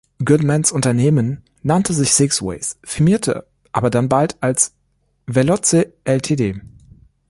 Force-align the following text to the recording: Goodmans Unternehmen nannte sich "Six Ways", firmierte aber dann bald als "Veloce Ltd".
Goodmans 0.25 0.71
Unternehmen 0.71 1.43
nannte 1.61 1.93
sich 1.93 2.15
"Six 2.15 2.41
Ways", 2.41 2.79
firmierte 2.83 3.45
aber 3.71 3.91
dann 3.91 4.09
bald 4.09 4.35
als 4.41 4.73
"Veloce 5.27 5.93
Ltd". 6.05 6.59